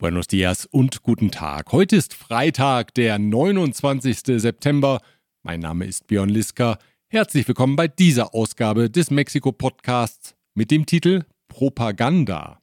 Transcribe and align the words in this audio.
Buenos 0.00 0.28
dias 0.28 0.64
und 0.64 1.02
guten 1.02 1.32
Tag. 1.32 1.72
Heute 1.72 1.96
ist 1.96 2.14
Freitag, 2.14 2.94
der 2.94 3.18
29. 3.18 4.40
September. 4.40 5.00
Mein 5.42 5.58
Name 5.58 5.86
ist 5.86 6.06
Björn 6.06 6.28
Liska. 6.28 6.78
Herzlich 7.08 7.48
willkommen 7.48 7.74
bei 7.74 7.88
dieser 7.88 8.32
Ausgabe 8.32 8.90
des 8.90 9.10
Mexiko-Podcasts 9.10 10.36
mit 10.54 10.70
dem 10.70 10.86
Titel 10.86 11.24
Propaganda. 11.48 12.60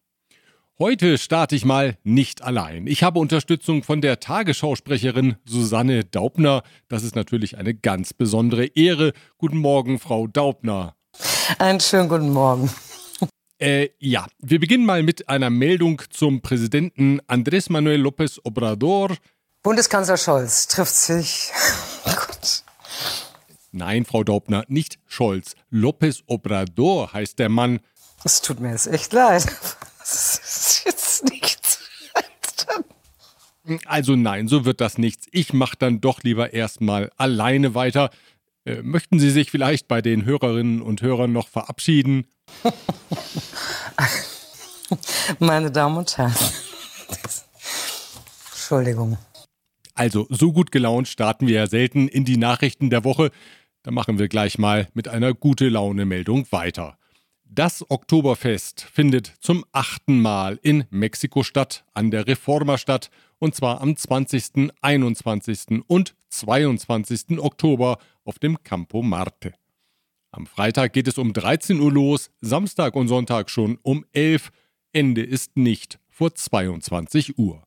Heute 0.79 1.17
starte 1.17 1.57
ich 1.57 1.65
mal 1.65 1.97
nicht 2.03 2.41
allein. 2.41 2.87
Ich 2.87 3.03
habe 3.03 3.19
Unterstützung 3.19 3.83
von 3.83 3.99
der 3.99 4.21
Tagesschausprecherin 4.21 5.35
Susanne 5.43 6.05
Daubner. 6.05 6.63
Das 6.87 7.03
ist 7.03 7.17
natürlich 7.17 7.57
eine 7.57 7.75
ganz 7.75 8.13
besondere 8.13 8.65
Ehre. 8.65 9.11
Guten 9.37 9.57
Morgen, 9.57 9.99
Frau 9.99 10.27
Daubner. 10.27 10.95
Einen 11.59 11.81
schönen 11.81 12.07
guten 12.07 12.31
Morgen. 12.31 12.69
Äh, 13.57 13.89
ja, 13.99 14.27
wir 14.39 14.59
beginnen 14.59 14.85
mal 14.85 15.01
mit 15.01 15.29
einer 15.29 15.49
Meldung 15.49 16.01
zum 16.09 16.41
Präsidenten 16.41 17.21
Andrés 17.21 17.71
Manuel 17.71 18.01
López 18.01 18.39
Obrador. 18.43 19.15
Bundeskanzler 19.63 20.17
Scholz 20.17 20.67
trifft 20.67 20.93
sich. 20.93 21.51
Gott. 22.03 22.63
Nein, 23.71 24.05
Frau 24.05 24.23
Daubner, 24.23 24.65
nicht 24.67 24.99
Scholz. 25.05 25.55
López 25.71 26.21
Obrador 26.27 27.13
heißt 27.13 27.39
der 27.39 27.49
Mann. 27.49 27.79
Es 28.25 28.41
tut 28.41 28.59
mir 28.59 28.71
jetzt 28.71 28.87
echt 28.87 29.13
leid. 29.13 29.45
Das 29.99 30.39
ist 30.39 30.85
jetzt 30.85 31.23
nichts. 31.25 31.79
Also 33.85 34.15
nein, 34.15 34.47
so 34.47 34.65
wird 34.65 34.81
das 34.81 34.97
nichts. 34.97 35.27
Ich 35.31 35.51
mache 35.53 35.75
dann 35.79 35.99
doch 36.01 36.21
lieber 36.23 36.53
erstmal 36.53 37.11
alleine 37.17 37.73
weiter. 37.73 38.11
Äh, 38.65 38.81
möchten 38.81 39.19
Sie 39.19 39.29
sich 39.29 39.51
vielleicht 39.51 39.87
bei 39.87 40.01
den 40.01 40.25
Hörerinnen 40.25 40.81
und 40.81 41.01
Hörern 41.01 41.31
noch 41.31 41.47
verabschieden? 41.47 42.25
Meine 45.39 45.71
Damen 45.71 45.97
und 45.97 46.17
Herren. 46.17 46.35
Entschuldigung. 48.51 49.17
Also, 49.93 50.25
so 50.29 50.51
gut 50.51 50.71
gelaunt 50.71 51.07
starten 51.07 51.47
wir 51.47 51.55
ja 51.55 51.67
selten 51.67 52.07
in 52.07 52.25
die 52.25 52.37
Nachrichten 52.37 52.89
der 52.89 53.03
Woche. 53.03 53.29
Da 53.83 53.91
machen 53.91 54.17
wir 54.17 54.27
gleich 54.27 54.57
mal 54.57 54.87
mit 54.93 55.07
einer 55.07 55.33
gute 55.35 55.69
Laune-Meldung 55.69 56.51
weiter. 56.51 56.97
Das 57.43 57.89
Oktoberfest 57.89 58.81
findet 58.81 59.31
zum 59.39 59.63
achten 59.71 60.19
Mal 60.19 60.59
in 60.63 60.85
Mexiko 60.89 61.43
statt, 61.43 61.85
an 61.93 62.09
der 62.09 62.25
Reforma 62.27 62.79
statt, 62.79 63.11
und 63.37 63.53
zwar 63.53 63.81
am 63.81 63.95
20., 63.95 64.71
21. 64.81 65.83
und 65.87 66.15
22. 66.39 67.39
Oktober 67.39 67.97
auf 68.23 68.39
dem 68.39 68.61
Campo 68.63 69.01
Marte. 69.01 69.53
Am 70.31 70.45
Freitag 70.45 70.93
geht 70.93 71.07
es 71.07 71.17
um 71.17 71.31
13 71.31 71.79
Uhr 71.79 71.91
los, 71.91 72.29
Samstag 72.41 72.95
und 72.95 73.07
Sonntag 73.07 73.49
schon 73.49 73.77
um 73.83 74.05
11. 74.11 74.51
Ende 74.91 75.23
ist 75.23 75.55
nicht 75.55 75.99
vor 76.09 76.35
22 76.35 77.37
Uhr. 77.37 77.63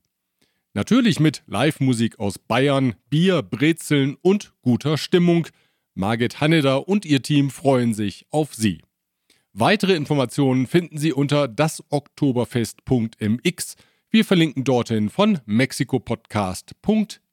Natürlich 0.75 1.19
mit 1.19 1.43
Live-Musik 1.47 2.19
aus 2.19 2.39
Bayern, 2.39 2.95
Bier, 3.11 3.43
Brezeln 3.43 4.17
und 4.21 4.53
guter 4.63 4.99
Stimmung. 4.99 5.47
Margit 5.95 6.41
Hanneder 6.41 6.89
und 6.89 7.05
ihr 7.05 7.23
Team 7.23 7.51
freuen 7.51 7.95
sich 7.95 8.27
auf 8.31 8.55
Sie. 8.55 8.83
Weitere 9.53 9.95
Informationen 9.95 10.67
finden 10.67 10.99
Sie 10.99 11.13
unter 11.13 11.47
dasoktoberfest.mx. 11.49 13.77
Wir 14.11 14.25
verlinken 14.25 14.65
dorthin 14.65 15.11
von 15.11 15.39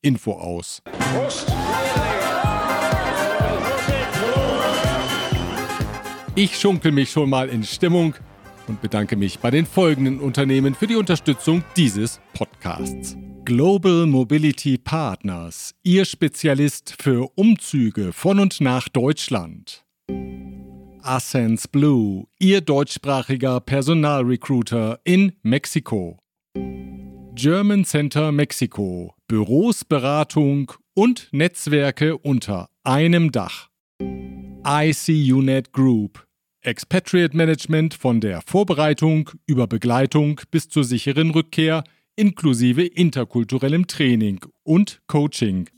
mexikopodcast.info 0.06 0.32
aus. 0.34 0.82
Ich 6.36 6.58
schunkel 6.58 6.92
mich 6.92 7.12
schon 7.12 7.30
mal 7.30 7.50
in 7.50 7.64
Stimmung 7.64 8.16
und 8.68 8.82
bedanke 8.82 9.16
mich 9.16 9.40
bei 9.40 9.52
den 9.52 9.66
folgenden 9.66 10.20
Unternehmen 10.20 10.76
für 10.76 10.88
die 10.88 10.96
Unterstützung 10.96 11.64
dieses 11.78 12.20
Podcasts. 12.34 13.16
Global 13.46 14.08
Mobility 14.08 14.78
Partners, 14.78 15.76
Ihr 15.84 16.04
Spezialist 16.06 16.96
für 17.00 17.30
Umzüge 17.36 18.12
von 18.12 18.40
und 18.40 18.60
nach 18.60 18.90
Deutschland. 18.90 19.86
Ascens 21.02 21.68
Blue, 21.68 22.26
Ihr 22.40 22.62
deutschsprachiger 22.62 23.60
Personalrecruiter 23.62 25.00
in 25.04 25.34
Mexiko. 25.44 26.18
German 27.36 27.84
Center 27.84 28.32
Mexiko, 28.32 29.14
Büros, 29.28 29.84
Beratung 29.84 30.72
und 30.94 31.28
Netzwerke 31.34 32.18
unter 32.18 32.70
einem 32.86 33.34
Dach. 33.34 33.68
ICUNET 34.66 35.74
Group, 35.74 36.26
Expatriate 36.62 37.36
Management 37.36 37.94
von 37.94 38.22
der 38.22 38.42
Vorbereitung 38.42 39.32
über 39.48 39.68
Begleitung 39.68 40.40
bis 40.50 40.70
zur 40.70 40.86
sicheren 40.86 41.32
Rückkehr 41.32 41.84
inklusive 42.16 42.86
interkulturellem 42.86 43.86
Training 43.88 44.40
und 44.64 45.02
Coaching. 45.08 45.70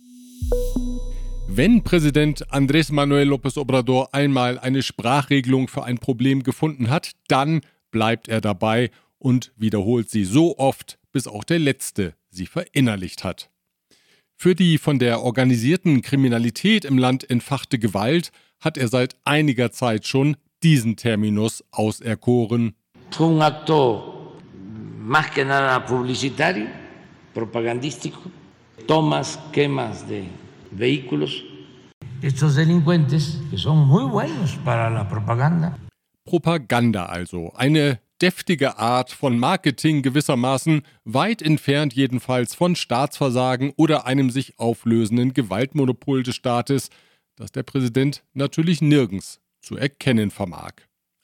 Wenn 1.47 1.83
Präsident 1.83 2.47
Andrés 2.51 2.93
Manuel 2.93 3.31
López 3.31 3.57
Obrador 3.57 4.13
einmal 4.13 4.59
eine 4.59 4.83
Sprachregelung 4.83 5.67
für 5.69 5.83
ein 5.85 5.97
Problem 5.97 6.43
gefunden 6.43 6.91
hat, 6.91 7.13
dann 7.27 7.61
bleibt 7.89 8.27
er 8.27 8.41
dabei 8.41 8.91
und 9.19 9.51
wiederholt 9.55 10.09
sie 10.09 10.25
so 10.25 10.57
oft, 10.57 10.99
bis 11.11 11.27
auch 11.27 11.43
der 11.43 11.59
Letzte 11.59 12.15
sie 12.29 12.45
verinnerlicht 12.45 13.23
hat. 13.23 13.49
Für 14.35 14.53
die 14.53 14.77
von 14.77 14.99
der 14.99 15.23
organisierten 15.23 16.01
Kriminalität 16.01 16.85
im 16.85 16.97
Land 16.97 17.27
entfachte 17.29 17.79
Gewalt 17.79 18.31
hat 18.59 18.77
er 18.77 18.87
seit 18.87 19.15
einiger 19.23 19.71
Zeit 19.71 20.05
schon 20.05 20.37
diesen 20.63 20.95
Terminus 20.95 21.63
auserkoren. 21.71 22.75
Fue 23.09 23.27
un 23.27 23.41
acto 23.41 24.35
más 24.99 25.31
que 25.31 25.45
nada 25.45 25.85
publicitario, 25.85 26.67
propagandístico, 27.33 28.19
tomas, 28.85 29.39
quemas 29.51 30.07
de 30.07 30.25
vehículos. 30.71 31.43
Estos 32.21 32.55
delincuentes, 32.55 33.39
que 33.49 33.57
son 33.57 33.87
muy 33.87 34.03
buenos 34.03 34.57
para 34.65 34.89
la 34.89 35.07
propaganda. 35.07 35.77
Propaganda 36.25 37.05
also, 37.05 37.53
eine 37.55 38.01
deftige 38.21 38.77
Art 38.77 39.11
von 39.11 39.37
Marketing 39.37 40.01
gewissermaßen, 40.01 40.81
weit 41.03 41.41
entfernt 41.41 41.93
jedenfalls 41.93 42.55
von 42.55 42.75
Staatsversagen 42.75 43.73
oder 43.75 44.05
einem 44.05 44.29
sich 44.29 44.59
auflösenden 44.59 45.33
Gewaltmonopol 45.33 46.23
des 46.23 46.35
Staates, 46.35 46.89
das 47.35 47.51
der 47.51 47.63
Präsident 47.63 48.23
natürlich 48.33 48.81
nirgends 48.81 49.39
zu 49.61 49.77
erkennen 49.77 50.31
vermag. 50.31 50.73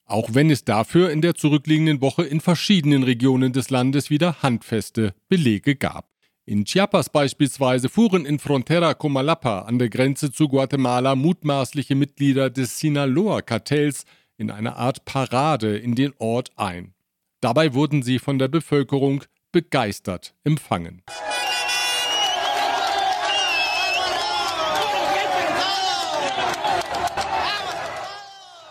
Auch 0.06 0.30
wenn 0.34 0.50
es 0.50 0.66
dafür 0.66 1.12
in 1.12 1.22
der 1.22 1.36
zurückliegenden 1.36 2.02
Woche 2.02 2.24
in 2.24 2.42
verschiedenen 2.42 3.04
Regionen 3.04 3.54
des 3.54 3.70
Landes 3.70 4.10
wieder 4.10 4.42
handfeste 4.44 5.16
Belege 5.30 5.76
gab. 5.76 6.10
In 6.46 6.66
Chiapas 6.66 7.10
beispielsweise 7.10 7.88
fuhren 7.88 8.26
in 8.26 8.38
Frontera 8.38 8.94
Comalapa 8.96 9.60
an 9.60 9.80
der 9.80 9.90
Grenze 9.90 10.30
zu 10.30 10.50
Guatemala 10.50 11.16
mutmaßliche 11.16 11.96
Mitglieder 11.96 12.50
des 12.50 12.80
Sinaloa-Kartells 12.80 14.04
in 14.38 14.52
einer 14.52 14.78
Art 14.78 15.06
Parade 15.06 15.78
in 15.78 15.96
den 15.96 16.14
Ort 16.18 16.52
ein. 16.56 16.94
Dabei 17.42 17.74
wurden 17.74 18.04
sie 18.04 18.20
von 18.20 18.40
der 18.40 18.48
Bevölkerung 18.48 19.24
begeistert 19.52 20.34
empfangen. 20.44 21.04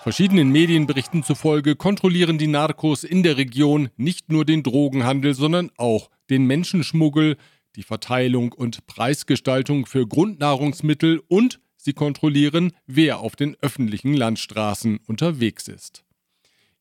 Verschiedenen 0.02 0.50
Medienberichten 0.50 1.22
zufolge 1.22 1.76
kontrollieren 1.76 2.36
die 2.36 2.48
Narcos 2.48 3.04
in 3.04 3.22
der 3.22 3.36
Region 3.36 3.88
nicht 3.96 4.32
nur 4.32 4.44
den 4.44 4.64
Drogenhandel, 4.64 5.32
sondern 5.32 5.70
auch 5.76 6.10
den 6.28 6.44
Menschenschmuggel, 6.46 7.36
die 7.76 7.84
Verteilung 7.84 8.52
und 8.52 8.86
Preisgestaltung 8.88 9.86
für 9.86 10.04
Grundnahrungsmittel 10.08 11.22
und 11.28 11.60
sie 11.82 11.92
kontrollieren, 11.92 12.72
wer 12.86 13.18
auf 13.18 13.36
den 13.36 13.56
öffentlichen 13.60 14.14
Landstraßen 14.14 15.00
unterwegs 15.06 15.68
ist. 15.68 16.04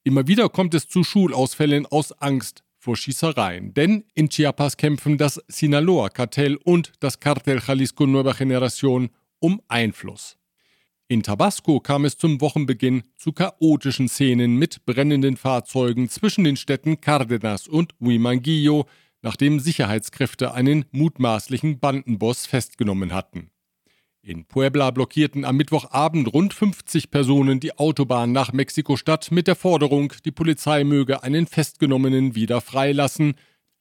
Immer 0.04 0.28
wieder 0.28 0.50
kommt 0.50 0.74
es 0.74 0.88
zu 0.88 1.04
Schulausfällen 1.04 1.86
aus 1.86 2.12
Angst 2.12 2.64
vor 2.78 2.98
Schießereien, 2.98 3.74
denn 3.74 4.06
in 4.16 4.30
Chiapas 4.30 4.78
kämpfen 4.78 5.18
das 5.18 5.42
Sinaloa-Kartell 5.48 6.56
und 6.56 6.94
das 7.00 7.20
Cartel 7.20 7.62
Jalisco 7.66 8.08
Nueva 8.08 8.32
Generación 8.32 9.10
um 9.40 9.62
Einfluss. 9.68 10.38
In 11.08 11.24
Tabasco 11.24 11.80
kam 11.82 12.06
es 12.06 12.18
zum 12.18 12.42
Wochenbeginn 12.42 13.04
zu 13.18 13.34
chaotischen 13.34 14.08
Szenen 14.08 14.56
mit 14.56 14.86
brennenden 14.86 15.36
Fahrzeugen 15.38 16.10
zwischen 16.10 16.46
den 16.46 16.56
Städten 16.56 17.02
Cardenas 17.02 17.68
und 17.68 17.94
Huimanguillo, 18.00 18.88
nachdem 19.22 19.60
Sicherheitskräfte 19.60 20.54
einen 20.54 20.86
mutmaßlichen 20.92 21.80
Bandenboss 21.80 22.46
festgenommen 22.46 23.14
hatten. 23.14 23.51
In 24.24 24.46
Puebla 24.46 24.92
blockierten 24.92 25.46
am 25.46 25.58
Mittwochabend 25.58 26.32
rund 26.32 26.54
50 26.54 27.10
Personen 27.10 27.60
die 27.60 27.80
Autobahn 27.80 28.32
nach 28.32 28.54
Mexiko-Stadt 28.54 29.32
mit 29.32 29.48
der 29.48 29.56
Forderung, 29.56 30.14
die 30.26 30.32
Polizei 30.32 30.84
möge 30.84 31.24
einen 31.24 31.48
Festgenommenen 31.48 32.36
wieder 32.36 32.62
freilassen. 32.62 33.34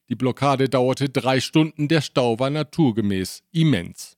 Die 0.09 0.15
Blockade 0.15 0.67
dauerte 0.67 1.09
drei 1.09 1.41
Stunden, 1.41 1.87
der 1.87 2.01
Stau 2.01 2.39
war 2.39 2.49
naturgemäß 2.49 3.43
immens. 3.51 4.17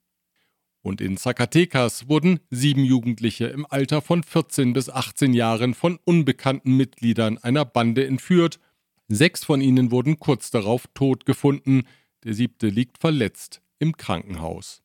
Und 0.81 1.02
in 1.02 1.18
Zacatecas 1.18 2.08
wurden 2.08 2.40
sieben 2.50 2.86
Jugendliche 2.86 3.48
im 3.48 3.66
Alter 3.70 4.02
von 4.02 4.24
14 4.24 4.72
bis 4.72 4.90
18 4.90 5.34
Jahren 5.34 5.74
von 5.74 6.00
unbekannten 6.06 6.78
Mitgliedern 6.78 7.38
einer 7.38 7.66
Bande 7.66 8.08
entführt. 8.08 8.62
Sechs 9.10 9.44
von 9.44 9.60
ihnen 9.60 9.92
wurden 9.92 10.20
kurz 10.20 10.52
darauf 10.52 10.88
tot 10.94 11.25
gefunden, 11.25 11.84
der 12.24 12.34
siebte 12.34 12.68
liegt 12.68 12.98
verletzt 12.98 13.62
im 13.80 13.98
Krankenhaus. 13.98 14.82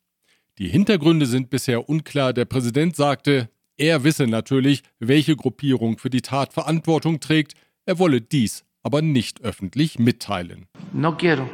Die 0.59 0.69
Hintergründe 0.69 1.27
sind 1.27 1.51
bisher 1.51 1.89
unklar. 1.89 2.33
Der 2.33 2.45
Präsident 2.45 2.97
sagte, 2.97 3.49
er 3.77 4.03
wisse 4.03 4.27
natürlich, 4.27 4.83
welche 4.99 5.37
Gruppierung 5.37 5.99
für 5.99 6.11
die 6.11 6.21
Tat 6.21 6.53
Verantwortung 6.53 7.21
trägt, 7.21 7.55
er 7.87 8.01
wolle 8.01 8.21
dies 8.21 8.65
aber 8.83 9.01
nicht 9.01 9.41
öffentlich 9.43 10.01
mitteilen. 10.01 10.67
No 10.93 11.17
quiero 11.17 11.49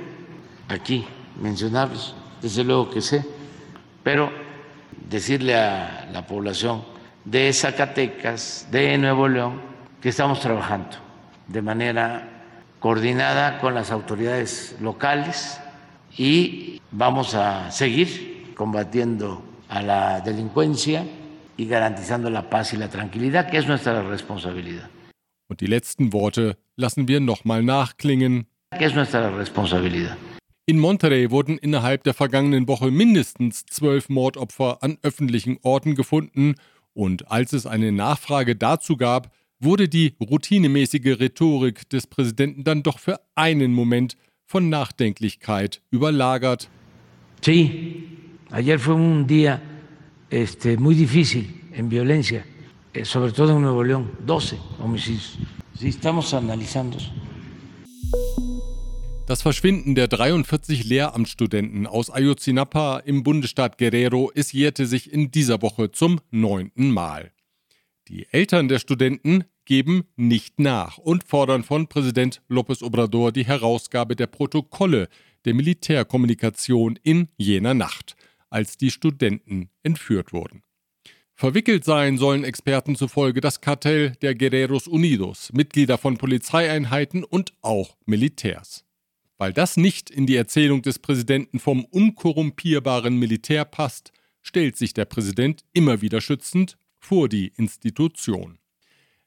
aquí 0.69 1.05
mencionarlos, 1.39 2.15
desde 2.41 2.65
luego 2.65 2.91
que 2.91 3.03
sé, 3.03 3.25
pero 4.03 4.31
decirle 5.11 5.55
a 5.55 6.09
la 6.11 6.27
población 6.27 6.83
de 7.27 7.53
Zacatecas, 7.53 8.69
de 8.71 8.97
Nuevo 8.97 9.29
León, 9.29 9.61
que 10.01 10.09
estamos 10.09 10.41
trabajando 10.41 10.97
de 11.49 11.61
manera 11.61 12.27
coordinada 12.81 13.59
con 13.61 13.75
las 13.75 13.91
autoridades 13.91 14.77
locales 14.81 15.61
y 16.17 16.81
vamos 16.91 17.35
a 17.35 17.71
seguir 17.71 18.34
combatiendo 18.55 19.43
a 19.69 19.83
la 19.83 20.21
delincuencia 20.21 21.05
y 21.57 21.67
garantizando 21.67 22.31
la 22.31 22.49
paz 22.49 22.73
y 22.73 22.77
la 22.77 22.89
tranquilidad, 22.89 23.51
que 23.51 23.59
es 23.59 23.67
nuestra 23.67 24.03
responsabilidad. 24.03 24.89
Und 25.49 25.61
die 25.61 25.67
letzten 25.67 26.13
Worte 26.13 26.57
lassen 26.77 27.07
wir 27.07 27.21
nochmal 27.21 27.63
nachklingen. 27.63 28.47
Que 28.79 28.87
es 28.87 28.95
nuestra 28.95 29.29
responsabilidad. 29.37 30.17
In 30.67 30.79
Monterrey 30.79 31.31
wurden 31.31 31.59
innerhalb 31.59 32.05
der 32.05 32.15
vergangenen 32.15 32.67
Woche 32.67 32.91
mindestens 32.91 33.67
zwölf 33.67 34.09
Mordopfer 34.09 34.83
an 34.83 34.97
öffentlichen 35.03 35.59
Orten 35.63 35.95
gefunden 35.95 36.55
und 36.95 37.31
als 37.31 37.53
es 37.53 37.67
eine 37.67 37.93
Nachfrage 37.93 38.57
dazu 38.57 38.97
gab, 38.97 39.31
wurde 39.61 39.89
die 39.89 40.15
routinemäßige 40.21 41.21
Rhetorik 41.21 41.89
des 41.91 42.07
Präsidenten 42.07 42.65
dann 42.65 42.83
doch 42.83 42.99
für 42.99 43.21
einen 43.35 43.75
Moment 43.75 44.17
von 44.47 44.69
Nachdenklichkeit 44.69 45.83
überlagert. 45.91 46.71
Sí, 47.43 48.09
ayer 48.55 48.79
fue 48.79 48.95
un 48.95 49.27
día 49.27 49.61
este, 50.31 50.77
muy 50.77 50.95
difícil 50.95 51.63
en 51.73 51.89
violencia, 51.89 52.45
eh, 52.93 53.05
sobre 53.05 53.33
todo 53.33 53.57
en 53.57 53.63
Nuevo 53.63 53.83
León, 53.83 54.13
12 54.25 54.57
homicidios. 54.79 55.39
Sí, 55.79 55.89
estamos 55.89 56.33
analizando. 56.33 56.99
Das 59.27 59.43
Verschwinden 59.43 59.95
der 59.95 60.07
43 60.09 60.85
Lehramtsstudenten 60.85 61.87
aus 61.87 62.11
Ayotzinapa 62.11 62.99
im 63.05 63.23
Bundesstaat 63.23 63.79
Guerrero, 63.79 64.31
es 64.35 64.53
jährte 64.53 64.87
sich 64.87 65.13
in 65.13 65.31
dieser 65.31 65.63
Woche 65.63 65.91
zum 65.91 66.21
neunten 66.31 66.91
Mal. 66.91 67.33
Die 68.09 68.27
Eltern 68.31 68.69
der 68.69 68.79
Studenten 68.79 69.45
geben 69.65 70.05
nicht 70.17 70.61
nach 70.61 70.99
und 70.99 71.25
fordern 71.25 71.65
von 71.65 71.89
Präsident 71.89 72.43
López 72.51 72.85
Obrador 72.85 73.33
die 73.33 73.47
Herausgabe 73.47 74.15
der 74.15 74.27
Protokolle 74.27 75.09
der 75.47 75.55
Militärkommunikation 75.55 76.99
in 77.03 77.29
jener 77.39 77.73
Nacht, 77.73 78.15
als 78.55 78.77
die 78.77 78.93
Studenten 78.93 79.69
entführt 79.83 80.33
wurden. 80.33 80.63
Verwickelt 81.35 81.85
sein 81.85 82.17
sollen 82.17 82.45
Experten 82.45 82.95
zufolge 82.95 83.41
das 83.41 83.61
Kartell 83.61 84.13
der 84.23 84.37
Guerreros 84.37 84.87
Unidos, 84.87 85.53
Mitglieder 85.53 85.99
von 85.99 86.17
Polizeieinheiten 86.17 87.25
und 87.25 87.53
auch 87.61 87.97
Militärs. 88.07 88.85
Weil 89.37 89.53
das 89.53 89.77
nicht 89.77 90.09
in 90.11 90.27
die 90.27 90.37
Erzählung 90.37 90.83
des 90.83 91.01
Präsidenten 91.01 91.59
vom 91.59 91.85
unkorrumpierbaren 91.85 93.19
Militär 93.19 93.65
passt, 93.65 94.13
stellt 94.43 94.77
sich 94.77 94.95
der 94.95 95.07
Präsident 95.07 95.65
immer 95.73 96.01
wieder 96.01 96.21
schützend 96.21 96.79
vor 97.01 97.29
die 97.29 97.49
Institution. 97.57 98.59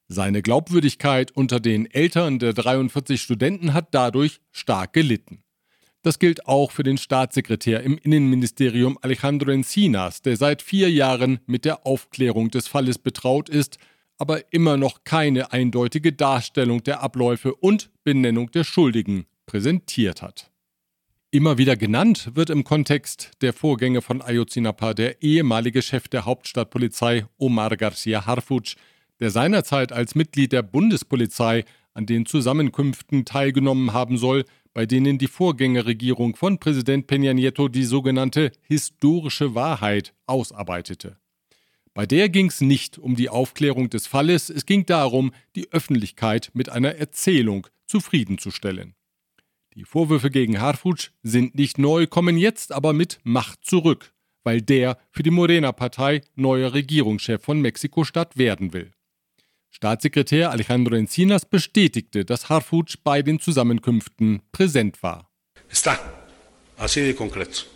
Seine 0.08 0.42
Glaubwürdigkeit 0.42 1.32
unter 1.32 1.60
den 1.60 1.86
Eltern 1.92 2.40
der 2.40 2.54
43 2.54 3.22
Studenten 3.22 3.74
hat 3.74 3.90
dadurch 3.92 4.40
stark 4.54 4.94
gelitten. 4.94 5.44
Das 6.08 6.20
gilt 6.20 6.48
auch 6.48 6.72
für 6.72 6.84
den 6.84 6.98
Staatssekretär 6.98 7.84
im 7.84 7.98
Innenministerium 7.98 8.98
Alejandro 9.02 9.52
Encinas, 9.52 10.22
der 10.22 10.38
seit 10.38 10.62
vier 10.62 10.90
Jahren 10.90 11.42
mit 11.48 11.66
der 11.66 11.86
Aufklärung 11.86 12.50
des 12.50 12.70
Falles 12.70 12.98
betraut 12.98 13.50
ist, 13.50 13.78
aber 14.18 14.54
immer 14.54 14.78
noch 14.78 15.04
keine 15.04 15.52
eindeutige 15.52 16.14
Darstellung 16.14 16.82
der 16.82 17.04
Abläufe 17.04 17.54
und 17.54 17.90
Benennung 18.06 18.50
der 18.52 18.64
Schuldigen 18.64 19.26
präsentiert 19.48 20.22
hat. 20.22 20.50
Immer 21.30 21.58
wieder 21.58 21.76
genannt 21.76 22.32
wird 22.36 22.52
im 22.52 22.64
Kontext 22.64 23.32
der 23.42 23.52
Vorgänge 23.52 24.02
von 24.02 24.22
Ayotzinapa 24.22 24.94
der 24.94 25.22
ehemalige 25.22 25.82
Chef 25.82 26.08
der 26.08 26.24
Hauptstadtpolizei 26.24 27.26
Omar 27.38 27.76
Garcia 27.76 28.26
Harfuch, 28.26 28.78
der 29.20 29.30
seinerzeit 29.30 29.92
als 29.92 30.16
Mitglied 30.16 30.54
der 30.54 30.64
Bundespolizei 30.64 31.66
an 31.94 32.06
den 32.06 32.26
Zusammenkünften 32.26 33.26
teilgenommen 33.26 33.92
haben 33.92 34.18
soll, 34.18 34.46
bei 34.78 34.86
denen 34.86 35.18
die 35.18 35.26
Vorgängerregierung 35.26 36.36
von 36.36 36.60
Präsident 36.60 37.10
Peña 37.10 37.34
Nieto 37.34 37.68
die 37.68 37.84
sogenannte 37.84 38.52
historische 38.62 39.56
Wahrheit 39.56 40.14
ausarbeitete. 40.28 41.18
Bei 41.96 42.06
der 42.06 42.30
ging 42.30 42.46
es 42.46 42.62
nicht 42.62 43.00
um 43.00 43.16
die 43.16 43.30
Aufklärung 43.30 43.90
des 43.90 44.06
Falles, 44.06 44.52
es 44.52 44.68
ging 44.68 44.86
darum, 44.86 45.32
die 45.56 45.74
Öffentlichkeit 45.74 46.52
mit 46.54 46.70
einer 46.70 46.94
Erzählung 46.94 47.66
zufriedenzustellen. 47.88 48.94
Die 49.74 49.84
Vorwürfe 49.84 50.30
gegen 50.30 50.62
Harfuch 50.62 51.10
sind 51.24 51.56
nicht 51.56 51.80
neu, 51.80 52.06
kommen 52.06 52.38
jetzt 52.38 52.72
aber 52.72 52.94
mit 52.94 53.18
Macht 53.24 53.66
zurück, 53.66 54.14
weil 54.44 54.62
der 54.62 55.00
für 55.10 55.24
die 55.24 55.32
Morena-Partei 55.32 56.22
neuer 56.36 56.76
Regierungschef 56.76 57.42
von 57.42 57.62
Mexiko-Stadt 57.62 58.38
werden 58.38 58.74
will. 58.74 58.92
Staatssekretär 59.78 60.50
Alejandro 60.50 60.96
Encinas 60.96 61.46
bestätigte, 61.46 62.26
dass 62.26 62.50
Harfuch 62.50 62.96
bei 63.04 63.22
den 63.22 63.40
Zusammenkünften 63.40 64.42
präsent 64.52 65.04
war. 65.04 65.30
Está. 65.70 66.00
Así 66.80 67.02
de 67.02 67.14
concreto. 67.14 67.68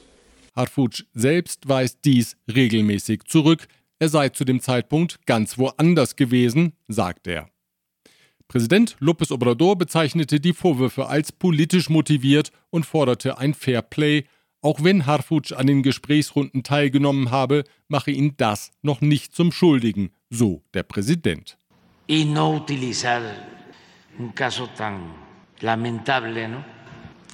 Harfuch 0.56 1.04
selbst 1.14 1.70
weist 1.70 2.00
dies 2.04 2.38
regelmäßig 2.52 3.26
zurück. 3.26 3.68
Er 4.00 4.10
sei 4.10 4.30
zu 4.30 4.46
dem 4.46 4.62
Zeitpunkt 4.62 5.28
ganz 5.28 5.60
woanders 5.60 6.16
gewesen, 6.16 6.74
sagt 6.88 7.28
er. 7.28 7.52
Präsident 8.48 8.98
López 9.00 9.32
Obrador 9.32 9.78
bezeichnete 9.78 10.40
die 10.40 10.54
Vorwürfe 10.54 11.06
als 11.06 11.32
politisch 11.32 11.88
motiviert 11.88 12.52
und 12.72 12.88
forderte 12.88 13.38
ein 13.38 13.54
Fair 13.54 13.84
Play. 13.84 14.24
Auch 14.62 14.84
wenn 14.84 15.06
Harfuch 15.06 15.52
an 15.56 15.68
den 15.68 15.84
Gesprächsrunden 15.84 16.64
teilgenommen 16.64 17.30
habe, 17.30 17.64
mache 17.88 18.10
ihn 18.10 18.34
das 18.38 18.72
noch 18.82 19.02
nicht 19.02 19.36
zum 19.36 19.52
Schuldigen, 19.52 20.10
so 20.32 20.64
der 20.74 20.82
Präsident. 20.82 21.60
Y 22.08 22.26
no 22.26 22.52
utilizar 22.52 23.22
un 24.20 24.30
caso 24.30 24.68
tan 24.70 25.14
lamentable 25.62 26.48
¿no? 26.48 26.64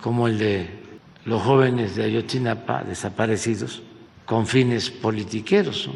como 0.02 0.28
el 0.28 0.38
de 0.38 0.70
los 1.26 1.42
jóvenes 1.42 1.96
de 1.96 2.04
Ayotzinapa 2.04 2.84
desaparecidos 2.84 3.82
con 4.26 4.46
fines 4.46 4.90
politiqueros. 4.90 5.88
¿no? 5.88 5.94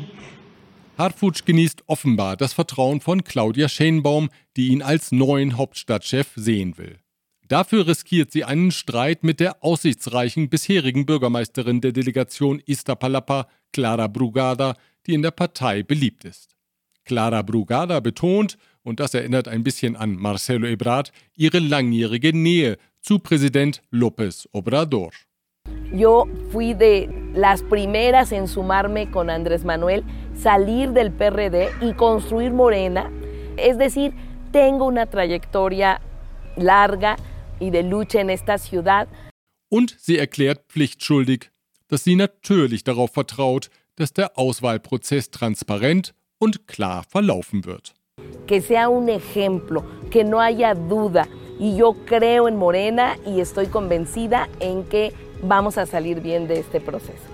Hartfuch 0.98 1.46
genießt 1.46 1.84
offenbar 1.88 2.38
das 2.38 2.54
Vertrauen 2.54 3.02
von 3.02 3.24
Claudia 3.24 3.70
Schenbaum, 3.70 4.30
die 4.56 4.68
ihn 4.68 4.84
als 4.84 5.12
neuen 5.12 5.58
Hauptstadtchef 5.58 6.32
sehen 6.36 6.78
will. 6.78 7.00
Dafür 7.48 7.88
riskiert 7.88 8.32
sie 8.32 8.44
einen 8.44 8.72
Streit 8.72 9.24
mit 9.24 9.40
der 9.40 9.64
aussichtsreichen 9.64 10.50
bisherigen 10.50 11.06
Bürgermeisterin 11.06 11.82
der 11.82 11.92
Delegation 11.92 12.62
Iztapalapa, 12.66 13.48
Clara 13.74 14.08
Brugada, 14.08 14.76
die 15.06 15.16
in 15.16 15.22
der 15.22 15.32
Partei 15.32 15.84
beliebt 15.84 16.24
ist. 16.24 16.56
Clara 17.04 17.42
Brugada 17.42 18.00
betont, 18.00 18.58
und 18.84 19.00
das 19.00 19.14
erinnert 19.14 19.48
ein 19.48 19.64
bisschen 19.64 19.96
an 19.96 20.16
Marcelo 20.16 20.68
Ebrard, 20.68 21.12
ihre 21.36 21.60
langjährige 21.60 22.36
Nähe 22.36 22.78
zu 23.02 23.20
Präsident 23.20 23.82
López 23.92 24.48
Obrador. 24.52 25.12
Yo 25.94 26.28
fui 26.52 26.74
de 26.74 27.10
las 27.34 27.64
primeras 27.64 28.32
en 28.32 28.48
sumarme 28.48 29.12
con 29.12 29.30
Andrés 29.30 29.64
Manuel, 29.66 30.04
salir 30.34 30.92
del 30.94 31.12
PRD 31.12 31.70
y 31.82 31.94
construir 31.94 32.52
Morena. 32.52 33.12
Es 33.58 33.78
decir, 33.78 34.14
tengo 34.52 34.86
una 34.86 35.06
trayectoria 35.06 36.02
larga 36.56 37.18
y 37.60 37.70
de 37.72 37.84
lucha 37.84 38.22
en 38.22 38.30
esta 38.30 38.58
ciudad. 38.58 39.08
Und 39.70 39.96
sie 40.00 40.18
erklärt 40.18 40.66
pflichtschuldig, 40.68 41.52
dass 41.88 42.04
sie 42.04 42.16
natürlich 42.16 42.84
darauf 42.84 43.12
vertraut, 43.12 43.70
dass 43.96 44.14
der 44.14 44.38
Auswahlprozess 44.38 45.30
transparent 45.30 46.14
und 46.40 46.68
klar 46.68 47.04
verlaufen 47.10 47.66
wird. 47.66 47.94
Que 48.48 48.62
sea 48.62 48.90
un 48.90 49.10
ejemplo, 49.10 49.84
que 50.10 50.24
no 50.24 50.42
haya 50.42 50.74
duda. 50.74 51.28
Y 51.60 51.76
yo 51.78 51.96
creo 52.06 52.48
en 52.48 52.58
Morena 52.58 53.18
y 53.26 53.40
estoy 53.40 53.68
convencida 53.68 54.50
en 54.60 54.84
que 54.84 55.14
vamos 55.44 55.78
a 55.78 55.86
salir 55.86 56.22
bien 56.22 56.48
de 56.48 56.60
este 56.60 56.80
proceso. 56.80 57.32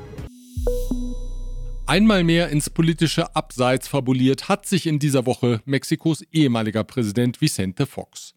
Einmal 1.90 2.26
mehr 2.26 2.52
ins 2.52 2.70
politische 2.70 3.34
Abseits 3.34 3.88
fabuliert 3.88 4.50
hat 4.50 4.66
sich 4.66 4.88
in 4.88 5.00
dieser 5.00 5.26
Woche 5.26 5.62
Mexikos 5.64 6.22
ehemaliger 6.34 6.84
Präsident 6.84 7.40
Vicente 7.40 7.86
Fox. 7.86 8.34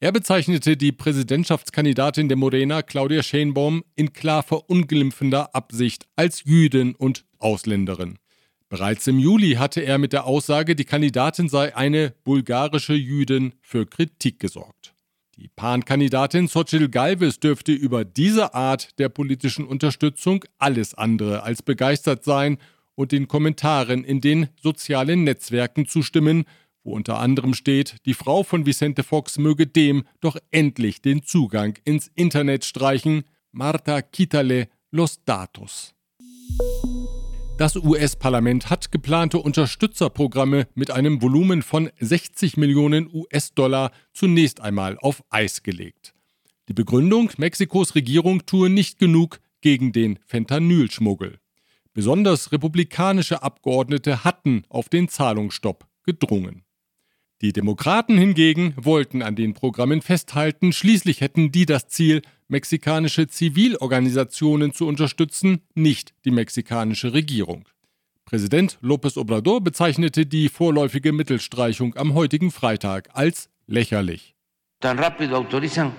Er 0.00 0.10
bezeichnete 0.12 0.76
die 0.76 0.92
Präsidentschaftskandidatin 0.92 2.28
der 2.28 2.38
Morena, 2.38 2.82
Claudia 2.82 3.22
Sheinbaum, 3.22 3.82
in 3.94 4.12
klar 4.12 4.42
verunglimpfender 4.42 5.54
Absicht 5.54 6.06
als 6.16 6.44
Jüdin 6.44 6.94
und 6.94 7.26
Ausländerin. 7.38 8.18
Bereits 8.68 9.06
im 9.06 9.18
Juli 9.18 9.54
hatte 9.54 9.80
er 9.80 9.96
mit 9.96 10.12
der 10.12 10.26
Aussage, 10.26 10.76
die 10.76 10.84
Kandidatin 10.84 11.48
sei 11.48 11.74
eine 11.74 12.12
bulgarische 12.24 12.92
Jüdin, 12.94 13.54
für 13.62 13.86
Kritik 13.86 14.38
gesorgt. 14.40 14.94
Die 15.36 15.48
PAN-Kandidatin 15.48 16.48
Xochitl 16.48 16.88
Galvez 16.88 17.38
dürfte 17.38 17.72
über 17.72 18.04
diese 18.04 18.54
Art 18.54 18.98
der 18.98 19.08
politischen 19.08 19.66
Unterstützung 19.66 20.44
alles 20.58 20.94
andere 20.94 21.44
als 21.44 21.62
begeistert 21.62 22.24
sein 22.24 22.58
und 22.94 23.12
den 23.12 23.28
Kommentaren 23.28 24.04
in 24.04 24.20
den 24.20 24.48
sozialen 24.60 25.24
Netzwerken 25.24 25.86
zustimmen, 25.86 26.44
wo 26.82 26.92
unter 26.92 27.20
anderem 27.20 27.54
steht, 27.54 27.96
die 28.04 28.14
Frau 28.14 28.42
von 28.42 28.66
Vicente 28.66 29.04
Fox 29.04 29.38
möge 29.38 29.66
dem 29.66 30.04
doch 30.20 30.36
endlich 30.50 31.00
den 31.00 31.22
Zugang 31.22 31.78
ins 31.84 32.10
Internet 32.16 32.64
streichen. 32.64 33.24
Marta, 33.52 34.02
quítale 34.02 34.68
los 34.90 35.24
datos. 35.24 35.94
Das 37.58 37.74
US-Parlament 37.74 38.70
hat 38.70 38.92
geplante 38.92 39.38
Unterstützerprogramme 39.38 40.68
mit 40.76 40.92
einem 40.92 41.20
Volumen 41.20 41.62
von 41.62 41.90
60 41.98 42.56
Millionen 42.56 43.12
US-Dollar 43.12 43.90
zunächst 44.12 44.60
einmal 44.60 44.96
auf 45.00 45.24
Eis 45.28 45.64
gelegt. 45.64 46.14
Die 46.68 46.72
Begründung, 46.72 47.32
Mexikos 47.36 47.96
Regierung 47.96 48.46
tue 48.46 48.70
nicht 48.70 49.00
genug 49.00 49.40
gegen 49.60 49.90
den 49.90 50.20
Fentanylschmuggel. 50.24 51.40
Besonders 51.92 52.52
republikanische 52.52 53.42
Abgeordnete 53.42 54.22
hatten 54.22 54.62
auf 54.68 54.88
den 54.88 55.08
Zahlungsstopp 55.08 55.88
gedrungen. 56.04 56.62
Die 57.40 57.52
Demokraten 57.52 58.18
hingegen 58.18 58.72
wollten 58.76 59.20
an 59.20 59.34
den 59.34 59.54
Programmen 59.54 60.00
festhalten, 60.00 60.72
schließlich 60.72 61.20
hätten 61.20 61.50
die 61.50 61.66
das 61.66 61.88
Ziel, 61.88 62.22
mexikanische 62.48 63.28
Zivilorganisationen 63.28 64.72
zu 64.72 64.86
unterstützen, 64.86 65.60
nicht 65.74 66.14
die 66.24 66.30
mexikanische 66.30 67.12
Regierung. 67.12 67.68
Präsident 68.24 68.78
López 68.82 69.16
Obrador 69.16 69.60
bezeichnete 69.62 70.26
die 70.26 70.48
vorläufige 70.48 71.12
Mittelstreichung 71.12 71.96
am 71.96 72.14
heutigen 72.14 72.50
Freitag 72.50 73.08
als 73.14 73.48
lächerlich. 73.66 74.34
Tan 74.80 74.98
rápido 74.98 75.36
autorizan 75.36 75.92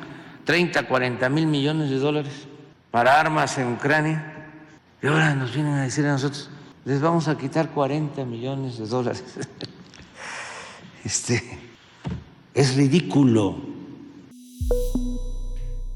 30, 0.45 0.87
40 0.87 1.29
mil 1.29 1.47
millones 1.47 1.89
de 1.89 1.97
dólares 1.97 2.33
para 2.91 3.19
armas 3.19 3.57
en 3.57 3.73
Ucrania 3.73 4.23
y 5.01 5.07
ahora 5.07 5.35
nos 5.35 5.53
vienen 5.53 5.73
a 5.73 5.83
decir 5.83 6.05
a 6.05 6.11
nosotros, 6.11 6.49
les 6.85 6.99
vamos 6.99 7.27
a 7.27 7.37
quitar 7.37 7.69
40 7.69 8.25
millones 8.25 8.77
de 8.77 8.87
dólares. 8.87 9.23
Este, 11.01 11.41
es 12.53 12.75
ridículo. 12.75 13.68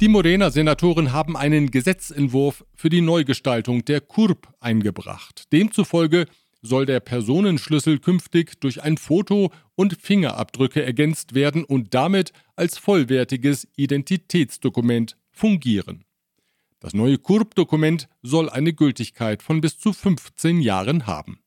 Die 0.03 0.09
Morena-Senatoren 0.09 1.13
haben 1.13 1.37
einen 1.37 1.71
Gesetzentwurf 1.71 2.65
für 2.75 2.89
die 2.89 2.99
Neugestaltung 2.99 3.85
der 3.85 4.01
KURP 4.01 4.53
eingebracht. 4.59 5.45
Demzufolge 5.53 6.25
soll 6.61 6.85
der 6.85 6.99
Personenschlüssel 6.99 7.99
künftig 7.99 8.59
durch 8.59 8.83
ein 8.83 8.97
Foto 8.97 9.53
und 9.75 9.95
Fingerabdrücke 10.01 10.83
ergänzt 10.83 11.35
werden 11.35 11.63
und 11.63 11.93
damit 11.93 12.33
als 12.57 12.77
vollwertiges 12.77 13.65
Identitätsdokument 13.77 15.15
fungieren. 15.31 16.03
Das 16.81 16.93
neue 16.93 17.17
KURP-Dokument 17.17 18.09
soll 18.21 18.49
eine 18.49 18.73
Gültigkeit 18.73 19.41
von 19.41 19.61
bis 19.61 19.79
zu 19.79 19.93
15 19.93 20.59
Jahren 20.59 21.07
haben. 21.07 21.39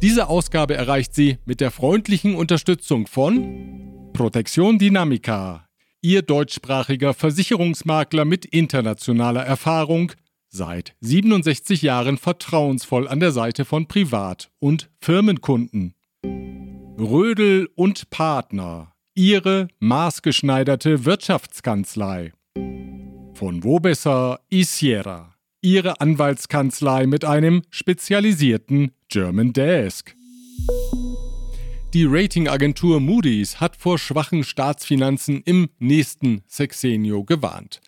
Diese 0.00 0.30
Ausgabe 0.30 0.72
erreicht 0.72 1.14
sie 1.14 1.36
mit 1.44 1.60
der 1.60 1.70
freundlichen 1.70 2.34
Unterstützung 2.34 3.06
von 3.06 4.10
Protection 4.14 4.78
Dynamica, 4.78 5.65
Ihr 6.02 6.22
deutschsprachiger 6.22 7.14
Versicherungsmakler 7.14 8.24
mit 8.24 8.44
internationaler 8.44 9.44
Erfahrung, 9.44 10.12
seit 10.48 10.94
67 11.00 11.82
Jahren 11.82 12.18
vertrauensvoll 12.18 13.08
an 13.08 13.20
der 13.20 13.32
Seite 13.32 13.64
von 13.64 13.86
Privat- 13.86 14.50
und 14.58 14.90
Firmenkunden. 15.00 15.94
Rödel 16.98 17.68
und 17.74 18.10
Partner, 18.10 18.92
Ihre 19.14 19.68
maßgeschneiderte 19.80 21.04
Wirtschaftskanzlei. 21.04 22.32
Von 23.34 23.64
wo 23.64 23.80
besser 23.80 24.40
Isiera. 24.48 25.34
Ihre 25.60 26.00
Anwaltskanzlei 26.00 27.06
mit 27.06 27.24
einem 27.24 27.62
spezialisierten 27.70 28.92
German 29.08 29.52
Desk. 29.52 30.14
Die 31.96 32.04
Ratingagentur 32.04 33.00
Moody's 33.00 33.58
hat 33.58 33.74
vor 33.74 33.98
schwachen 33.98 34.44
Staatsfinanzen 34.44 35.40
im 35.46 35.70
nächsten 35.78 36.42
Sexenio 36.46 37.24
gewarnt. 37.24 37.80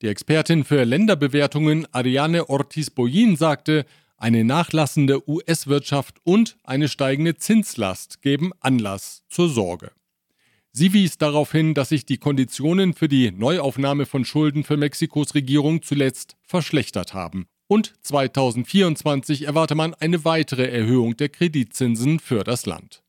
Die 0.00 0.06
Expertin 0.06 0.62
für 0.62 0.84
Länderbewertungen 0.84 1.84
Ariane 1.92 2.48
Ortiz-Boyin 2.48 3.34
sagte, 3.34 3.84
eine 4.16 4.44
nachlassende 4.44 5.28
US-Wirtschaft 5.28 6.18
und 6.22 6.56
eine 6.62 6.86
steigende 6.86 7.34
Zinslast 7.34 8.22
geben 8.22 8.52
Anlass 8.60 9.24
zur 9.28 9.48
Sorge. 9.48 9.90
Sie 10.70 10.92
wies 10.92 11.18
darauf 11.18 11.50
hin, 11.50 11.74
dass 11.74 11.88
sich 11.88 12.06
die 12.06 12.18
Konditionen 12.18 12.94
für 12.94 13.08
die 13.08 13.32
Neuaufnahme 13.32 14.06
von 14.06 14.24
Schulden 14.24 14.62
für 14.62 14.76
Mexikos 14.76 15.34
Regierung 15.34 15.82
zuletzt 15.82 16.36
verschlechtert 16.44 17.12
haben. 17.12 17.48
Und 17.66 17.94
2024 18.02 19.46
erwarte 19.48 19.74
man 19.74 19.94
eine 19.94 20.24
weitere 20.24 20.68
Erhöhung 20.68 21.16
der 21.16 21.28
Kreditzinsen 21.28 22.20
für 22.20 22.44
das 22.44 22.64
Land. 22.64 23.02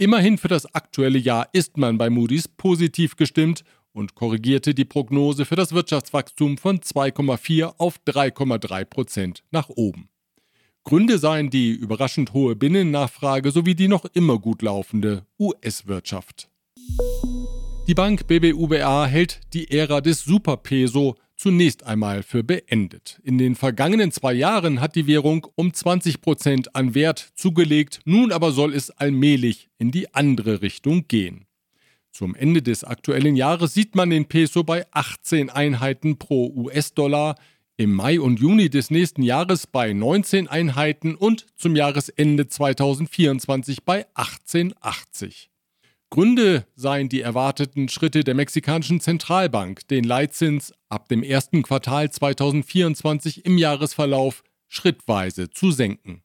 Immerhin 0.00 0.38
für 0.38 0.48
das 0.48 0.74
aktuelle 0.74 1.18
Jahr 1.18 1.50
ist 1.52 1.76
man 1.76 1.98
bei 1.98 2.08
Moody's 2.08 2.48
positiv 2.48 3.16
gestimmt 3.16 3.64
und 3.92 4.14
korrigierte 4.14 4.72
die 4.72 4.86
Prognose 4.86 5.44
für 5.44 5.56
das 5.56 5.74
Wirtschaftswachstum 5.74 6.56
von 6.56 6.78
2,4 6.78 7.74
auf 7.76 8.00
3,3 8.06 8.86
Prozent 8.86 9.44
nach 9.50 9.68
oben. 9.68 10.08
Gründe 10.84 11.18
seien 11.18 11.50
die 11.50 11.72
überraschend 11.72 12.32
hohe 12.32 12.56
Binnennachfrage 12.56 13.50
sowie 13.50 13.74
die 13.74 13.88
noch 13.88 14.06
immer 14.14 14.38
gut 14.38 14.62
laufende 14.62 15.26
US-Wirtschaft. 15.38 16.48
Die 17.86 17.94
Bank 17.94 18.26
BBUBA 18.26 19.04
hält 19.04 19.40
die 19.52 19.70
Ära 19.70 20.00
des 20.00 20.24
Superpeso 20.24 21.16
zunächst 21.40 21.84
einmal 21.86 22.22
für 22.22 22.44
beendet. 22.44 23.18
In 23.24 23.38
den 23.38 23.54
vergangenen 23.54 24.12
zwei 24.12 24.34
Jahren 24.34 24.80
hat 24.80 24.94
die 24.94 25.06
Währung 25.06 25.46
um 25.54 25.72
20 25.72 26.20
Prozent 26.20 26.76
an 26.76 26.94
Wert 26.94 27.30
zugelegt, 27.34 28.00
nun 28.04 28.30
aber 28.30 28.52
soll 28.52 28.74
es 28.74 28.90
allmählich 28.90 29.70
in 29.78 29.90
die 29.90 30.14
andere 30.14 30.60
Richtung 30.60 31.08
gehen. 31.08 31.46
Zum 32.12 32.34
Ende 32.34 32.60
des 32.60 32.84
aktuellen 32.84 33.36
Jahres 33.36 33.72
sieht 33.72 33.94
man 33.94 34.10
den 34.10 34.26
Peso 34.26 34.64
bei 34.64 34.84
18 34.90 35.48
Einheiten 35.48 36.18
pro 36.18 36.52
US-Dollar, 36.54 37.36
im 37.78 37.94
Mai 37.94 38.20
und 38.20 38.38
Juni 38.38 38.68
des 38.68 38.90
nächsten 38.90 39.22
Jahres 39.22 39.66
bei 39.66 39.94
19 39.94 40.46
Einheiten 40.46 41.14
und 41.14 41.46
zum 41.56 41.74
Jahresende 41.74 42.48
2024 42.48 43.84
bei 43.84 44.04
1880. 44.12 45.49
Gründe 46.10 46.66
seien 46.74 47.08
die 47.08 47.20
erwarteten 47.20 47.88
Schritte 47.88 48.24
der 48.24 48.34
mexikanischen 48.34 49.00
Zentralbank, 49.00 49.86
den 49.86 50.02
Leitzins 50.02 50.74
ab 50.88 51.08
dem 51.08 51.22
ersten 51.22 51.62
Quartal 51.62 52.10
2024 52.10 53.46
im 53.46 53.56
Jahresverlauf 53.56 54.42
schrittweise 54.66 55.50
zu 55.50 55.70
senken. 55.70 56.22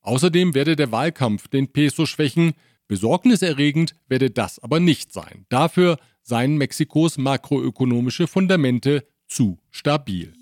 Außerdem 0.00 0.54
werde 0.54 0.74
der 0.74 0.90
Wahlkampf 0.90 1.46
den 1.46 1.72
Peso 1.72 2.04
schwächen, 2.04 2.54
besorgniserregend 2.88 3.94
werde 4.08 4.30
das 4.30 4.58
aber 4.58 4.80
nicht 4.80 5.12
sein. 5.12 5.46
Dafür 5.48 5.98
seien 6.22 6.56
Mexikos 6.56 7.16
makroökonomische 7.16 8.26
Fundamente 8.26 9.06
zu 9.28 9.60
stabil. 9.70 10.32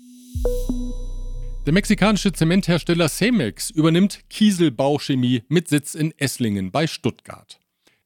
Der 1.67 1.73
mexikanische 1.73 2.33
Zementhersteller 2.33 3.07
Cemex 3.09 3.69
übernimmt 3.69 4.21
Kieselbauchemie 4.31 5.43
mit 5.47 5.67
Sitz 5.67 5.93
in 5.93 6.11
Esslingen 6.17 6.71
bei 6.71 6.87
Stuttgart. 6.87 7.60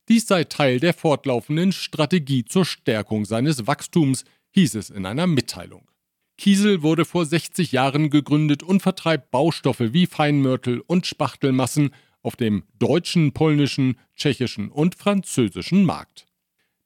Dies 0.07 0.27
sei 0.27 0.43
Teil 0.43 0.79
der 0.79 0.93
fortlaufenden 0.93 1.71
Strategie 1.71 2.45
zur 2.45 2.65
Stärkung 2.65 3.25
seines 3.25 3.65
Wachstums, 3.65 4.23
hieß 4.51 4.75
es 4.75 4.89
in 4.91 5.05
einer 5.05 5.25
Mitteilung. 5.25 5.89
Kiesel 6.37 6.83
wurde 6.83 7.05
vor 7.05 7.25
60 7.25 7.71
Jahren 7.71 8.09
gegründet 8.09 8.61
und 8.61 8.81
vertreibt 8.81 9.31
Baustoffe 9.31 9.93
wie 9.93 10.05
Feinmörtel 10.05 10.81
und 10.85 11.07
Spachtelmassen 11.07 11.91
auf 12.21 12.35
dem 12.35 12.63
deutschen, 12.77 13.31
polnischen, 13.31 13.97
tschechischen 14.15 14.69
und 14.69 14.95
französischen 14.95 15.83
Markt. 15.85 16.27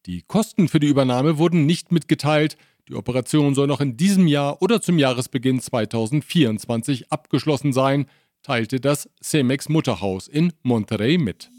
Die 0.05 0.21
Kosten 0.21 0.67
für 0.67 0.79
die 0.79 0.87
Übernahme 0.87 1.37
wurden 1.37 1.65
nicht 1.65 1.91
mitgeteilt, 1.91 2.57
die 2.87 2.95
Operation 2.95 3.53
soll 3.53 3.67
noch 3.67 3.81
in 3.81 3.97
diesem 3.97 4.27
Jahr 4.27 4.61
oder 4.61 4.81
zum 4.81 4.97
Jahresbeginn 4.97 5.59
2024 5.59 7.11
abgeschlossen 7.11 7.73
sein, 7.73 8.07
teilte 8.43 8.79
das 8.79 9.09
Cemex 9.21 9.67
Mutterhaus 9.67 10.27
in 10.27 10.53
Monterrey 10.63 11.17
mit. 11.17 11.51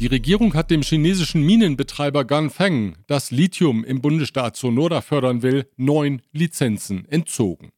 Die 0.00 0.06
Regierung 0.06 0.54
hat 0.54 0.70
dem 0.70 0.80
chinesischen 0.80 1.44
Minenbetreiber 1.44 2.24
Ganfeng, 2.24 2.96
das 3.06 3.30
Lithium 3.30 3.84
im 3.84 4.00
Bundesstaat 4.00 4.56
Sonora 4.56 5.02
fördern 5.02 5.42
will, 5.42 5.68
neun 5.76 6.22
Lizenzen 6.32 7.06
entzogen. 7.10 7.70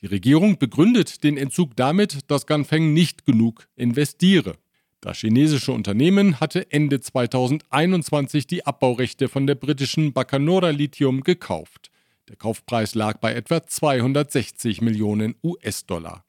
Die 0.00 0.06
Regierung 0.06 0.58
begründet 0.58 1.24
den 1.24 1.36
Entzug 1.36 1.74
damit, 1.74 2.30
dass 2.30 2.46
Ganfeng 2.46 2.92
nicht 2.92 3.26
genug 3.26 3.66
investiere. 3.74 4.58
Das 5.00 5.18
chinesische 5.18 5.72
Unternehmen 5.72 6.38
hatte 6.38 6.70
Ende 6.70 7.00
2021 7.00 8.46
die 8.46 8.64
Abbaurechte 8.64 9.28
von 9.28 9.48
der 9.48 9.56
britischen 9.56 10.12
Bacanora 10.12 10.70
Lithium 10.70 11.22
gekauft. 11.22 11.90
Der 12.28 12.36
Kaufpreis 12.36 12.94
lag 12.94 13.18
bei 13.18 13.34
etwa 13.34 13.66
260 13.66 14.82
Millionen 14.82 15.34
US-Dollar. 15.42 16.24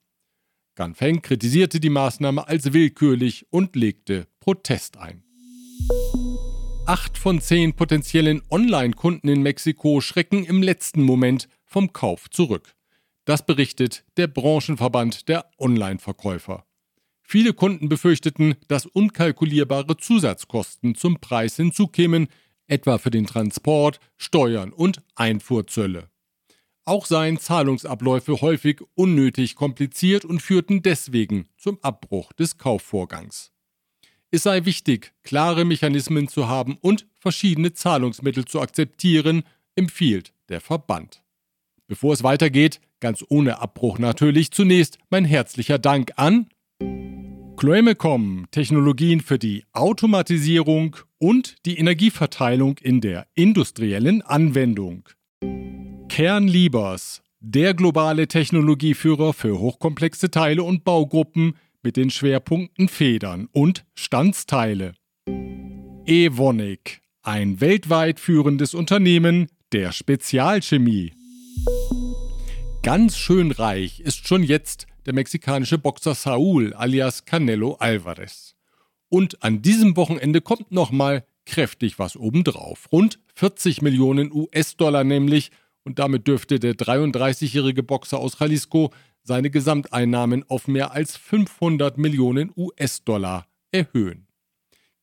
Ganfeng 0.74 1.22
kritisierte 1.22 1.80
die 1.80 1.92
Maßnahme 1.92 2.48
als 2.48 2.74
willkürlich 2.74 3.46
und 3.52 3.76
legte 3.76 4.26
Protest 4.42 4.98
ein. 4.98 5.24
Acht 6.88 7.16
von 7.16 7.40
zehn 7.40 7.76
potenziellen 7.76 8.42
Online-Kunden 8.50 9.28
in 9.28 9.44
Mexiko 9.44 10.02
schrecken 10.02 10.44
im 10.46 10.64
letzten 10.64 11.04
Moment 11.04 11.48
vom 11.64 11.94
Kauf 11.94 12.28
zurück. 12.30 12.74
Das 13.26 13.46
berichtet 13.46 14.04
der 14.18 14.26
Branchenverband 14.26 15.30
der 15.30 15.46
Online-Verkäufer. 15.60 16.66
Viele 17.22 17.54
Kunden 17.54 17.88
befürchteten, 17.88 18.56
dass 18.68 18.88
unkalkulierbare 18.88 19.96
Zusatzkosten 19.98 20.96
zum 20.96 21.20
Preis 21.20 21.56
hinzukämen, 21.56 22.28
etwa 22.66 22.98
für 22.98 23.12
den 23.12 23.28
Transport, 23.28 24.00
Steuern 24.18 24.74
und 24.74 25.04
Einfuhrzölle. 25.16 26.10
Auch 26.84 27.06
seien 27.06 27.38
Zahlungsabläufe 27.38 28.42
häufig 28.42 28.82
unnötig 28.96 29.56
kompliziert 29.56 30.26
und 30.26 30.42
führten 30.42 30.82
deswegen 30.82 31.48
zum 31.58 31.78
Abbruch 31.84 32.34
des 32.34 32.58
Kaufvorgangs. 32.58 33.51
Es 34.34 34.44
sei 34.44 34.64
wichtig, 34.64 35.12
klare 35.24 35.66
Mechanismen 35.66 36.30
zu 36.30 36.48
haben 36.48 36.78
und 36.80 37.06
verschiedene 37.20 37.74
Zahlungsmittel 37.74 38.46
zu 38.46 38.62
akzeptieren, 38.62 39.44
empfiehlt 39.76 40.32
der 40.48 40.62
Verband. 40.62 41.22
Bevor 41.88 42.14
es 42.14 42.24
weitergeht, 42.24 42.80
ganz 43.02 43.26
ohne 43.28 43.60
Abbruch 43.60 44.00
natürlich, 44.00 44.52
zunächst 44.52 45.00
mein 45.10 45.26
herzlicher 45.26 45.80
Dank 45.80 46.14
an 46.16 46.48
Chloemecom, 47.58 48.48
Technologien 48.52 49.20
für 49.20 49.38
die 49.38 49.66
Automatisierung 49.74 50.96
und 51.18 51.58
die 51.66 51.78
Energieverteilung 51.78 52.78
in 52.78 53.02
der 53.02 53.28
industriellen 53.36 54.22
Anwendung. 54.22 55.10
Kernliebers, 56.08 57.22
der 57.42 57.74
globale 57.74 58.30
Technologieführer 58.30 59.34
für 59.34 59.60
hochkomplexe 59.60 60.32
Teile 60.32 60.64
und 60.64 60.86
Baugruppen 60.86 61.56
mit 61.84 61.98
den 61.98 62.10
Schwerpunkten 62.10 62.88
Federn 62.88 63.48
und 63.52 63.86
Standsteile. 63.94 64.94
Evonik, 66.06 67.02
ein 67.24 67.62
weltweit 67.62 68.20
führendes 68.20 68.74
Unternehmen 68.74 69.48
der 69.72 69.92
Spezialchemie. 69.92 71.14
Ganz 72.84 73.18
schön 73.18 73.52
reich 73.52 74.00
ist 74.00 74.28
schon 74.28 74.44
jetzt 74.44 74.88
der 75.06 75.14
mexikanische 75.14 75.78
Boxer 75.78 76.16
Saúl 76.16 76.74
alias 76.74 77.26
Canelo 77.26 77.76
Alvarez. 77.76 78.56
Und 79.10 79.44
an 79.44 79.62
diesem 79.62 79.96
Wochenende 79.98 80.42
kommt 80.42 80.72
nochmal 80.72 81.26
kräftig 81.46 82.00
was 82.00 82.16
obendrauf. 82.16 82.92
Rund 82.92 83.20
40 83.36 83.82
Millionen 83.82 84.32
US-Dollar 84.32 85.04
nämlich. 85.04 85.52
Und 85.84 86.00
damit 86.00 86.28
dürfte 86.28 86.60
der 86.60 86.76
33-jährige 86.76 87.84
Boxer 87.84 88.20
aus 88.20 88.40
Jalisco 88.40 88.92
seine 89.24 89.50
Gesamteinnahmen 89.50 90.44
auf 90.50 90.68
mehr 90.68 90.92
als 90.92 91.18
500 91.18 91.98
Millionen 91.98 92.52
US-Dollar 92.56 93.48
erhöhen. 93.72 94.28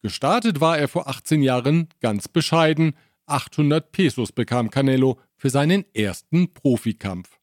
Gestartet 0.02 0.60
war 0.60 0.78
er 0.78 0.88
vor 0.88 1.08
18 1.08 1.42
Jahren 1.42 1.88
ganz 2.00 2.28
bescheiden. 2.28 2.94
800 3.26 3.92
Pesos 3.92 4.32
bekam 4.32 4.70
Canelo 4.70 5.18
für 5.36 5.50
seinen 5.50 5.84
ersten 5.94 6.52
Profikampf. 6.52 7.38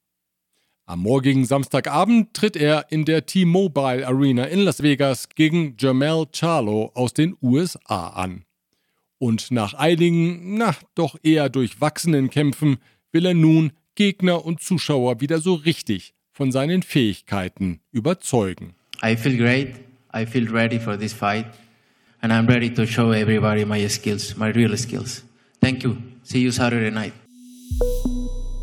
Am 0.86 1.00
morgigen 1.00 1.46
Samstagabend 1.46 2.34
tritt 2.34 2.56
er 2.56 2.92
in 2.92 3.06
der 3.06 3.26
T-Mobile 3.26 4.08
Arena 4.08 4.46
in 4.46 4.60
Las 4.60 4.84
Vegas 4.84 5.30
gegen 5.30 5.76
Jamal 5.80 6.28
Charlo 6.32 6.92
aus 6.94 7.14
den 7.14 7.36
USA 7.42 8.10
an. 8.10 8.46
Und 9.18 9.50
nach 9.50 9.74
einigen, 9.74 10.58
na 10.58 10.76
doch 10.94 11.18
eher 11.24 11.50
durchwachsenen 11.50 12.30
Kämpfen 12.30 12.78
will 13.12 13.26
er 13.26 13.34
nun 13.34 13.72
Gegner 13.96 14.46
und 14.46 14.62
Zuschauer 14.62 15.22
wieder 15.22 15.40
so 15.40 15.56
richtig 15.56 16.14
von 16.36 16.52
seinen 16.52 16.84
Fähigkeiten 16.84 17.80
überzeugen. 17.92 18.76
I 19.02 19.16
feel 19.16 19.38
great. 19.38 19.76
I 20.14 20.26
feel 20.26 20.50
ready 20.50 20.80
for 20.80 20.98
this 21.00 21.14
fight. 21.14 21.46
And 22.22 22.32
I'm 22.34 22.48
ready 22.48 22.70
to 22.74 22.86
show 22.86 23.14
everybody 23.14 23.66
my 23.66 23.88
skills, 23.88 24.36
my 24.36 24.50
real 24.50 24.78
skills. 24.78 25.24
Thank 25.62 25.84
you. 25.84 25.96
See 26.24 26.42
you 26.42 26.52
Saturday 26.52 26.92
night. 26.92 27.14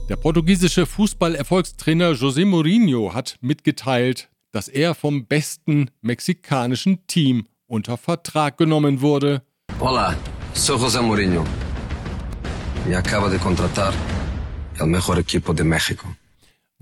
Der 0.09 0.17
portugiesische 0.17 0.85
Fußballerfolgstrainer 0.85 2.13
José 2.13 2.45
Mourinho 2.45 3.15
hat 3.15 3.37
mitgeteilt, 3.41 4.29
dass 4.51 4.69
er 4.69 4.95
vom 4.95 5.27
besten 5.27 5.91
mexikanischen 6.03 7.07
Team 7.07 7.47
unter 7.67 7.97
Vertrag 7.97 8.59
genommen 8.59 9.01
wurde. 9.01 9.43
Olá, 9.81 10.15
sou 10.53 10.77
José 10.77 11.01
Mourinho. 11.01 11.45
Me 12.87 12.97
acaba 12.97 13.31
de 13.31 13.39
contratar 13.39 13.95
el 14.79 14.87
mejor 14.87 15.19
equipo 15.19 15.55
de 15.55 15.65
México. 15.65 16.09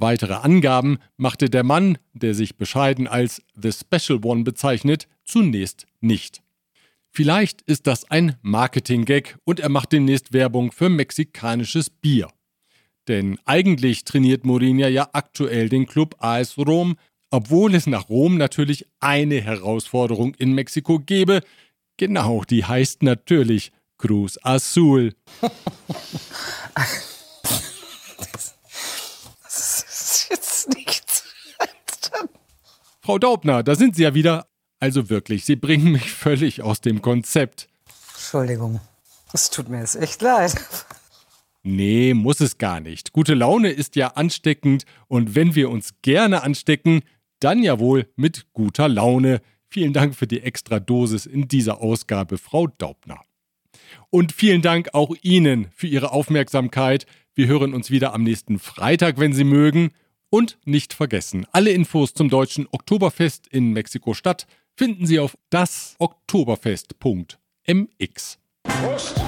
Weitere 0.01 0.33
Angaben 0.33 0.97
machte 1.19 1.51
der 1.51 1.63
Mann, 1.63 1.99
der 2.15 2.35
sich 2.35 2.57
bescheiden 2.57 3.07
als 3.07 3.43
The 3.55 3.71
Special 3.71 4.21
One 4.25 4.45
bezeichnet, 4.45 5.09
zunächst 5.27 5.87
nicht. 6.01 6.41
Vielleicht 7.11 7.61
ist 7.63 7.87
das 7.87 8.11
ein 8.11 8.37
Marketing-Gag 8.41 9.37
und 9.45 9.61
er 9.61 9.69
macht 9.69 9.93
demnächst 9.93 10.33
Werbung 10.33 10.73
für 10.73 10.89
mexikanisches 10.89 11.91
Bier. 11.91 12.29
Denn 13.09 13.39
eigentlich 13.45 14.05
trainiert 14.05 14.47
Mourinho 14.47 14.89
ja 14.89 15.11
aktuell 15.13 15.69
den 15.69 15.85
Club 15.85 16.15
AS 16.19 16.57
Rom, 16.57 16.97
obwohl 17.31 17.75
es 17.75 17.87
nach 17.87 18.09
Rom 18.09 18.39
natürlich 18.39 18.87
eine 19.01 19.43
Herausforderung 19.43 20.35
in 20.37 20.55
Mexiko 20.55 20.99
gäbe. 20.99 21.43
Genau, 21.99 22.43
die 22.49 22.65
heißt 22.65 23.03
natürlich 23.03 23.71
Cruz 23.99 24.39
Azul. 24.43 25.13
Das 29.53 29.83
ist 29.83 30.31
jetzt 30.31 30.69
nichts. 30.75 31.25
Frau 33.11 33.19
Daubner, 33.19 33.65
da 33.65 33.75
sind 33.75 33.97
Sie 33.97 34.05
ja 34.05 34.15
wieder. 34.15 34.47
Also 34.79 35.11
wirklich, 35.11 35.45
Sie 35.45 35.57
bringen 35.57 35.91
mich 35.91 36.13
völlig 36.13 36.63
aus 36.63 36.81
dem 36.81 37.03
Konzept. 37.03 37.69
Entschuldigung. 38.15 38.81
Es 39.33 39.51
tut 39.51 39.69
mir 39.69 39.81
jetzt 39.81 39.97
echt 39.97 40.23
leid. 40.23 40.55
Nee, 41.65 42.15
muss 42.15 42.39
es 42.39 42.57
gar 42.57 42.79
nicht. 42.79 43.13
Gute 43.13 43.35
Laune 43.35 43.71
ist 43.71 43.97
ja 43.97 44.13
ansteckend 44.15 44.85
und 45.09 45.35
wenn 45.35 45.57
wir 45.57 45.71
uns 45.71 45.91
gerne 46.03 46.45
anstecken, 46.45 47.03
dann 47.41 47.65
ja 47.65 47.81
wohl 47.81 48.07
mit 48.15 48.47
guter 48.53 48.89
Laune. 48.89 49.41
Vielen 49.67 49.93
Dank 49.93 50.15
für 50.15 50.29
die 50.29 50.43
extra 50.43 50.79
Dosis 50.79 51.27
in 51.27 51.49
dieser 51.49 51.81
Ausgabe, 51.81 52.39
Frau 52.39 52.69
Daubner. 52.69 53.23
Und 54.11 54.31
vielen 54.31 54.63
Dank 54.63 54.91
auch 54.93 55.17
Ihnen 55.21 55.67
für 55.75 55.89
Ihre 55.89 56.13
Aufmerksamkeit. 56.13 57.07
Wir 57.35 57.49
hören 57.49 57.75
uns 57.75 57.91
wieder 57.91 58.15
am 58.15 58.23
nächsten 58.23 58.61
Freitag, 58.61 59.19
wenn 59.19 59.33
Sie 59.33 59.43
mögen. 59.43 59.91
Und 60.31 60.59
nicht 60.65 60.95
vergessen, 60.95 61.45
alle 61.51 61.71
Infos 61.71 62.15
zum 62.15 62.29
deutschen 62.29 62.69
Oktoberfest 62.71 63.49
in 63.49 63.73
Mexiko-Stadt 63.73 64.47
finden 64.77 65.07
Sie 65.07 65.19
auf 65.19 65.37
dasoktoberfest.mx. 65.51 68.39
Prost! 68.63 69.21